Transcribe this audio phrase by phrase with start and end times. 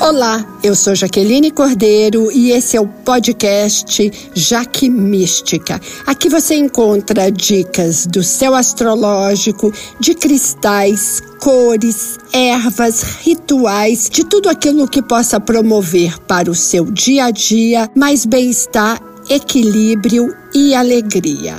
[0.00, 5.78] Olá, eu sou Jaqueline Cordeiro e esse é o podcast Jaque Mística.
[6.06, 14.88] Aqui você encontra dicas do céu astrológico, de cristais, cores, ervas, rituais, de tudo aquilo
[14.88, 18.98] que possa promover para o seu dia a dia mais bem-estar,
[19.28, 21.56] equilíbrio e alegria.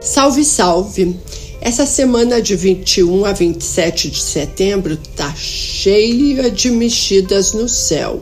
[0.00, 1.16] Salve, salve!
[1.64, 8.20] Essa semana de 21 a 27 de setembro tá cheia de mexidas no céu.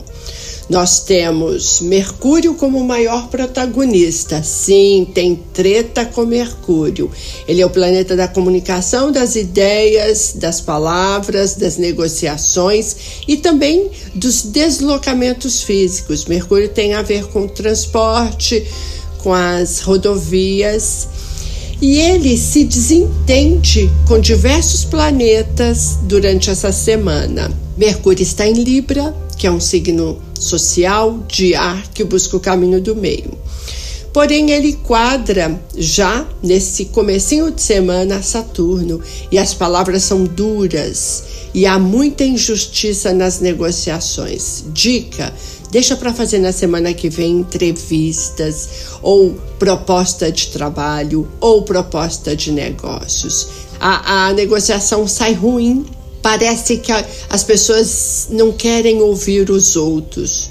[0.69, 4.41] Nós temos Mercúrio como o maior protagonista.
[4.41, 7.11] Sim, tem treta com Mercúrio.
[7.45, 12.95] Ele é o planeta da comunicação, das ideias, das palavras, das negociações
[13.27, 16.23] e também dos deslocamentos físicos.
[16.23, 18.65] Mercúrio tem a ver com transporte,
[19.17, 21.09] com as rodovias
[21.83, 27.51] e ele se desentende com diversos planetas durante essa semana.
[27.75, 32.79] Mercúrio está em Libra, que é um signo social de ar que busca o caminho
[32.79, 33.37] do meio.
[34.13, 41.23] Porém, ele quadra já nesse comecinho de semana Saturno e as palavras são duras
[41.53, 44.63] e há muita injustiça nas negociações.
[44.71, 45.33] Dica:
[45.73, 48.69] Deixa para fazer na semana que vem entrevistas
[49.01, 53.47] ou proposta de trabalho ou proposta de negócios.
[53.79, 55.83] A, a negociação sai ruim.
[56.21, 60.47] Parece que a, as pessoas não querem ouvir os outros.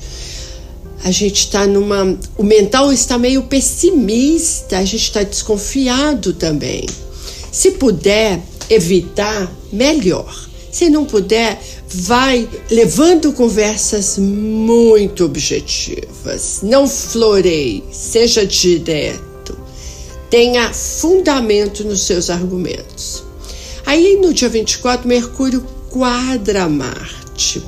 [1.04, 2.18] A gente está numa.
[2.36, 6.84] O mental está meio pessimista, a gente está desconfiado também.
[7.52, 10.48] Se puder evitar, melhor.
[10.72, 11.60] Se não puder,
[11.94, 16.60] vai levando conversas muito objetivas.
[16.62, 19.58] Não floreie, seja direto.
[20.30, 23.22] Tenha fundamento nos seus argumentos.
[23.84, 27.62] Aí no dia 24, Mercúrio quadra Marte.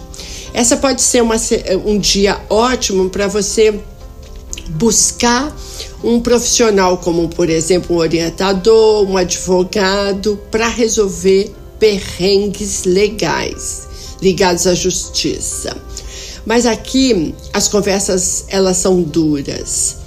[0.55, 1.37] Essa pode ser uma,
[1.85, 3.79] um dia ótimo para você
[4.71, 5.55] buscar
[6.03, 13.94] um profissional, como por exemplo um orientador, um advogado, para resolver perrengues legais
[14.25, 15.77] ligados à justiça.
[16.47, 19.99] Mas aqui as conversas elas são duras.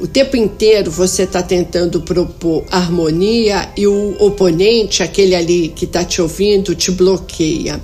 [0.00, 6.04] O tempo inteiro você está tentando propor harmonia e o oponente, aquele ali que está
[6.04, 7.80] te ouvindo, te bloqueia.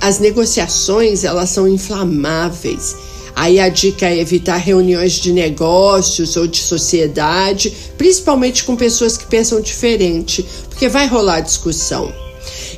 [0.00, 2.96] As negociações elas são inflamáveis.
[3.34, 9.26] Aí a dica é evitar reuniões de negócios ou de sociedade, principalmente com pessoas que
[9.26, 12.12] pensam diferente, porque vai rolar discussão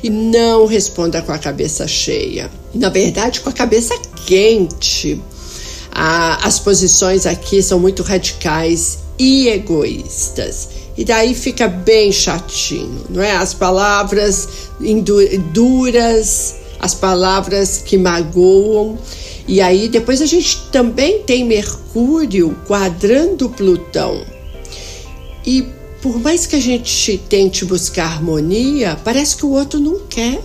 [0.03, 2.49] e não responda com a cabeça cheia.
[2.73, 3.95] Na verdade, com a cabeça
[4.25, 5.21] quente.
[5.91, 10.69] Ah, as posições aqui são muito radicais e egoístas.
[10.97, 13.31] E daí fica bem chatinho, não é?
[13.31, 14.47] As palavras
[15.53, 18.97] duras, as palavras que magoam.
[19.47, 24.23] E aí depois a gente também tem Mercúrio quadrando Plutão.
[25.45, 25.65] E
[26.01, 30.41] por mais que a gente tente buscar harmonia, parece que o outro não quer.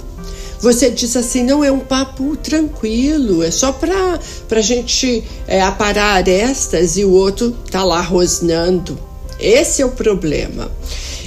[0.61, 4.19] Você diz assim, não é um papo tranquilo, é só para
[4.51, 8.99] a gente é, aparar arestas e o outro tá lá rosnando.
[9.39, 10.71] Esse é o problema.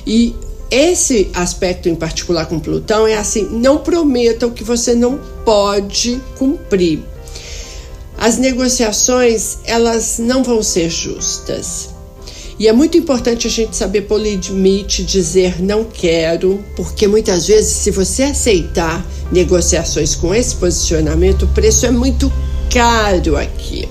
[0.06, 0.35] E
[0.72, 6.22] esse aspecto em particular com Plutão é assim: não prometa o que você não pode
[6.38, 7.03] cumprir.
[8.17, 11.90] As negociações elas não vão ser justas.
[12.59, 17.72] E é muito importante a gente saber pôr limite, dizer não quero, porque muitas vezes,
[17.72, 22.30] se você aceitar negociações com esse posicionamento, o preço é muito
[22.70, 23.88] caro aqui.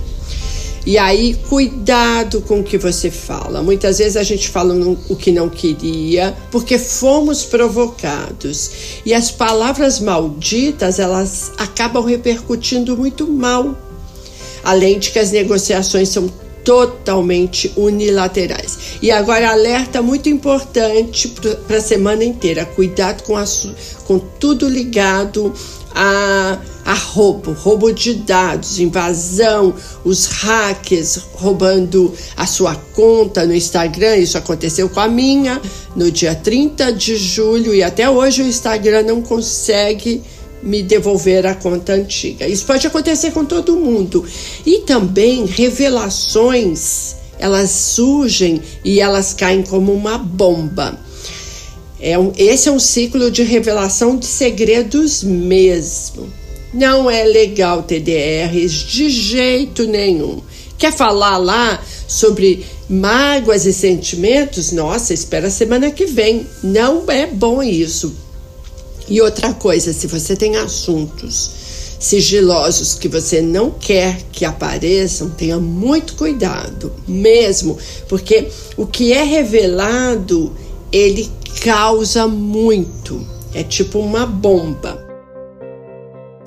[0.85, 3.63] E aí, cuidado com o que você fala.
[3.63, 4.75] Muitas vezes a gente fala
[5.09, 8.71] o que não queria, porque fomos provocados.
[9.05, 13.77] E as palavras malditas, elas acabam repercutindo muito mal.
[14.63, 16.31] Além de que as negociações são
[16.69, 18.99] totalmente unilaterais.
[19.01, 21.33] E agora alerta muito importante
[21.67, 23.45] para a semana inteira, cuidado com, a,
[24.07, 25.51] com tudo ligado
[25.95, 29.75] a, a roubo, roubo de dados, invasão,
[30.05, 34.19] os hackers roubando a sua conta no Instagram.
[34.19, 35.63] Isso aconteceu com a minha
[35.97, 40.23] no dia 30 de julho e até hoje o Instagram não consegue
[40.63, 42.47] me devolver a conta antiga.
[42.47, 44.25] Isso pode acontecer com todo mundo.
[44.67, 50.99] E também revelações, elas surgem e elas caem como uma bomba.
[52.01, 56.33] É um, esse é um ciclo de revelação de segredos mesmo.
[56.73, 60.41] Não é legal TDRs de jeito nenhum.
[60.77, 64.71] Quer falar lá sobre mágoas e sentimentos?
[64.71, 66.47] Nossa, espera a semana que vem.
[66.63, 68.28] Não é bom isso
[69.09, 71.51] e outra coisa, se você tem assuntos
[71.99, 77.77] sigilosos que você não quer que apareçam, tenha muito cuidado, mesmo,
[78.09, 80.55] porque o que é revelado,
[80.93, 81.29] ele
[81.63, 83.27] causa muito.
[83.55, 85.05] É tipo uma bomba.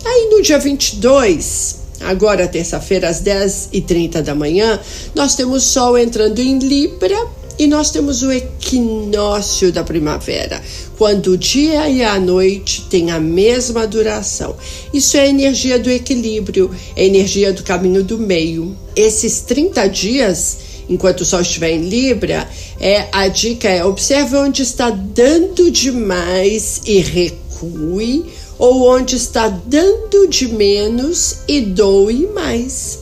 [0.05, 4.79] Aí no dia 22, agora terça-feira, às 10h30 da manhã,
[5.13, 10.59] nós temos Sol entrando em Libra e nós temos o equinócio da primavera,
[10.97, 14.55] quando o dia e a noite têm a mesma duração.
[14.91, 18.75] Isso é a energia do equilíbrio, é a energia do caminho do meio.
[18.95, 20.57] Esses 30 dias,
[20.89, 22.49] enquanto o Sol estiver em Libra,
[22.79, 28.25] é a dica é observe onde está dando demais e recue,
[28.57, 32.97] ou onde está dando de menos e doe mais.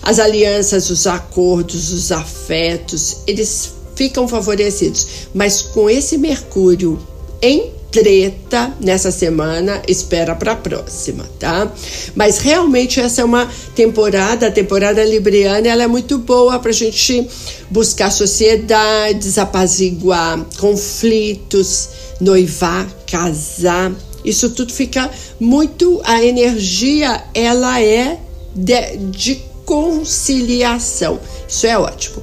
[0.00, 5.06] As alianças, os acordos, os afetos, eles ficam favorecidos.
[5.34, 6.98] Mas com esse Mercúrio
[7.42, 11.72] em treta nessa semana, espera para a próxima, tá?
[12.14, 16.74] Mas realmente essa é uma temporada, a temporada libriana, ela é muito boa para a
[16.74, 17.26] gente
[17.70, 21.88] buscar sociedades, apaziguar conflitos,
[22.20, 23.92] noivar, casar.
[24.22, 25.10] Isso tudo fica
[25.40, 26.00] muito.
[26.04, 28.18] A energia, ela é
[28.54, 31.18] de, de conciliação.
[31.48, 32.22] Isso é ótimo.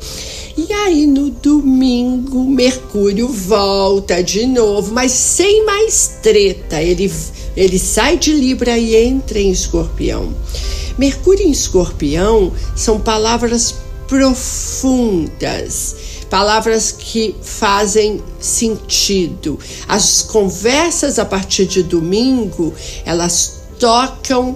[0.56, 6.80] E aí no domingo, Mercúrio volta de novo, mas sem mais treta.
[6.80, 7.12] Ele,
[7.58, 10.32] ele sai de Libra e entra em Escorpião.
[10.96, 13.74] Mercúrio em Escorpião são palavras
[14.08, 15.96] profundas,
[16.30, 19.58] palavras que fazem sentido.
[19.88, 22.72] As conversas a partir de domingo,
[23.06, 24.56] elas tocam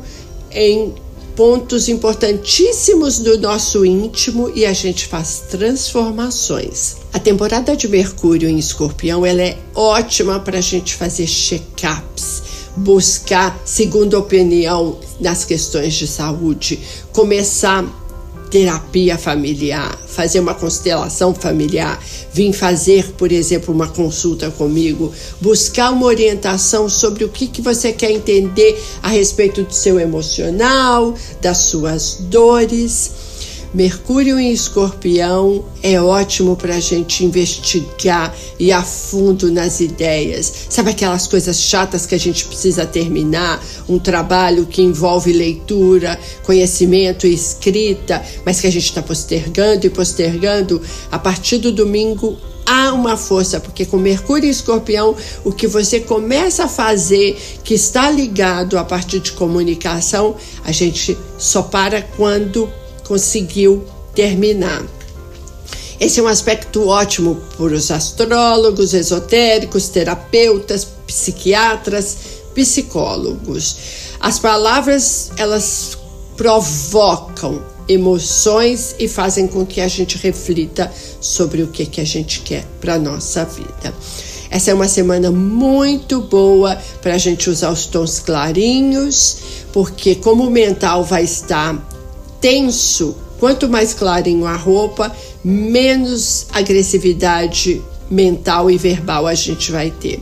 [0.52, 0.94] em
[1.38, 6.98] pontos importantíssimos do nosso íntimo e a gente faz transformações.
[7.14, 12.42] A temporada de Mercúrio em Escorpião ela é ótima para a gente fazer check-ups,
[12.76, 16.80] buscar segunda opinião nas questões de saúde,
[17.14, 17.86] começar
[18.50, 22.02] terapia familiar, fazer uma constelação familiar,
[22.34, 27.92] vir fazer, por exemplo, uma consulta comigo, buscar uma orientação sobre o que, que você
[27.92, 33.27] quer entender a respeito do seu emocional, das suas dores.
[33.74, 40.52] Mercúrio em Escorpião é ótimo para a gente investigar e a fundo nas ideias.
[40.70, 43.62] Sabe aquelas coisas chatas que a gente precisa terminar?
[43.88, 49.90] Um trabalho que envolve leitura, conhecimento e escrita, mas que a gente está postergando e
[49.90, 50.82] postergando.
[51.12, 56.00] A partir do domingo há uma força, porque com Mercúrio e Escorpião, o que você
[56.00, 62.70] começa a fazer, que está ligado a partir de comunicação, a gente só para quando
[63.08, 63.84] conseguiu
[64.14, 64.84] terminar.
[66.00, 72.18] Esse é um aspecto ótimo para os astrólogos, esotéricos, terapeutas, psiquiatras,
[72.54, 73.78] psicólogos.
[74.20, 75.98] As palavras, elas
[76.36, 82.42] provocam emoções e fazem com que a gente reflita sobre o que, que a gente
[82.42, 83.94] quer para nossa vida.
[84.50, 89.38] Essa é uma semana muito boa para a gente usar os tons clarinhos,
[89.74, 91.76] porque como o mental vai estar
[92.40, 95.12] tenso, quanto mais clarinho a roupa,
[95.44, 100.22] menos agressividade mental e verbal a gente vai ter.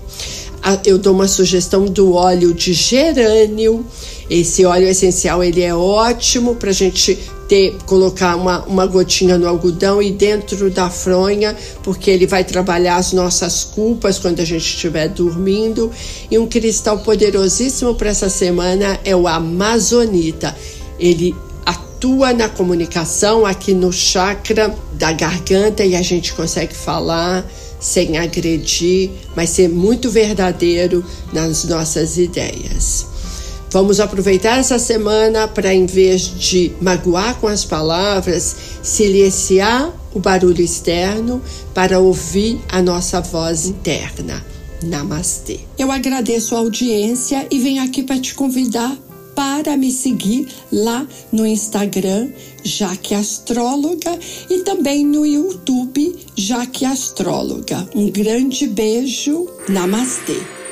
[0.83, 3.85] Eu dou uma sugestão do óleo de gerânio.
[4.27, 9.47] Esse óleo essencial ele é ótimo para a gente ter colocar uma, uma gotinha no
[9.47, 14.65] algodão e dentro da fronha, porque ele vai trabalhar as nossas culpas quando a gente
[14.65, 15.91] estiver dormindo.
[16.31, 20.55] E um cristal poderosíssimo para essa semana é o amazonita.
[20.99, 21.35] Ele
[22.05, 27.43] atua na comunicação aqui no chakra da garganta e a gente consegue falar
[27.79, 33.07] sem agredir, mas ser muito verdadeiro nas nossas ideias.
[33.71, 40.61] Vamos aproveitar essa semana para, em vez de magoar com as palavras, silenciar o barulho
[40.61, 41.41] externo
[41.73, 44.45] para ouvir a nossa voz interna.
[44.83, 45.59] Namastê.
[45.77, 48.95] Eu agradeço a audiência e venho aqui para te convidar
[49.35, 52.29] para me seguir lá no Instagram,
[52.63, 54.17] Jaque Astróloga,
[54.49, 57.87] e também no YouTube, Jaque Astróloga.
[57.93, 60.64] Um grande beijo, namastê.